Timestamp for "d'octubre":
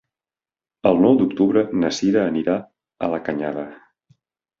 1.19-1.63